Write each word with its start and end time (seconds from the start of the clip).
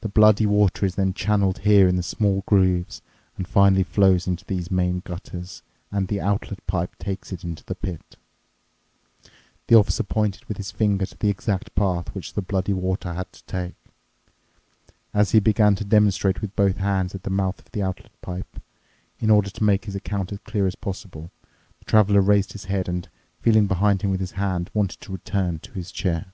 The 0.00 0.08
bloody 0.08 0.46
water 0.46 0.84
is 0.84 0.96
then 0.96 1.14
channeled 1.14 1.58
here 1.58 1.86
in 1.86 2.02
small 2.02 2.42
grooves 2.44 3.02
and 3.36 3.46
finally 3.46 3.84
flows 3.84 4.26
into 4.26 4.44
these 4.44 4.68
main 4.68 4.98
gutters, 4.98 5.62
and 5.92 6.08
the 6.08 6.20
outlet 6.20 6.58
pipe 6.66 6.98
takes 6.98 7.30
it 7.30 7.38
to 7.42 7.64
the 7.64 7.76
pit." 7.76 8.16
The 9.68 9.76
officer 9.76 10.02
pointed 10.02 10.44
with 10.46 10.56
his 10.56 10.72
finger 10.72 11.06
to 11.06 11.16
the 11.16 11.28
exact 11.28 11.72
path 11.76 12.12
which 12.16 12.34
the 12.34 12.42
bloody 12.42 12.72
water 12.72 13.12
had 13.14 13.32
to 13.32 13.44
take. 13.44 13.76
As 15.14 15.30
he 15.30 15.38
began 15.38 15.76
to 15.76 15.84
demonstrate 15.84 16.40
with 16.40 16.56
both 16.56 16.78
hands 16.78 17.14
at 17.14 17.22
the 17.22 17.30
mouth 17.30 17.60
of 17.60 17.70
the 17.70 17.80
outlet 17.80 18.20
pipe, 18.22 18.60
in 19.20 19.30
order 19.30 19.50
to 19.50 19.62
make 19.62 19.84
his 19.84 19.94
account 19.94 20.32
as 20.32 20.40
clear 20.40 20.66
as 20.66 20.74
possible, 20.74 21.30
the 21.78 21.84
Traveler 21.84 22.22
raised 22.22 22.54
his 22.54 22.64
head 22.64 22.88
and, 22.88 23.08
feeling 23.40 23.68
behind 23.68 24.02
him 24.02 24.10
with 24.10 24.18
his 24.18 24.32
hand, 24.32 24.68
wanted 24.74 25.00
to 25.00 25.12
return 25.12 25.60
to 25.60 25.74
his 25.74 25.92
chair. 25.92 26.32